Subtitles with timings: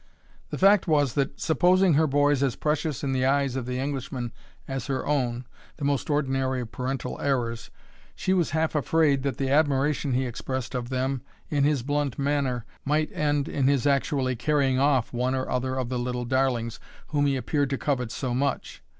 [0.49, 4.31] The fact was, that, supposing her boys as precious in the eyes of the Englishman
[4.67, 5.45] as in her own,
[5.77, 7.69] (the most ordinary of parental errors,)
[8.15, 12.65] she was half afraid, that the admiration he expressed of them in his blunt manner
[12.83, 16.79] might end in his actually carrying off one or other of the little darlings
[17.09, 18.81] whom he appeared to covet so much.